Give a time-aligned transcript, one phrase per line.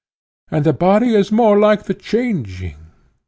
[0.49, 2.77] And the body is more like the changing?